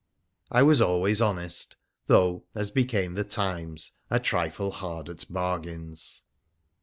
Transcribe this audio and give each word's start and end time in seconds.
I 0.51 0.63
was 0.63 0.81
always 0.81 1.21
honest, 1.21 1.75
though, 2.07 2.43
as 2.55 2.71
became 2.71 3.13
the 3.13 3.23
times, 3.23 3.91
a 4.09 4.19
trifle 4.19 4.71
hard 4.71 5.09
at 5.09 5.31
bargains. 5.31 6.23